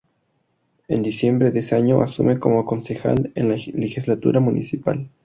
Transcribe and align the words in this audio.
En 0.87 1.03
diciembre 1.03 1.51
de 1.51 1.59
ese 1.59 1.75
año 1.75 2.01
asume 2.01 2.39
como 2.39 2.65
concejal 2.65 3.31
en 3.35 3.49
la 3.49 3.55
legislatura 3.55 4.39
municipal. 4.39 5.11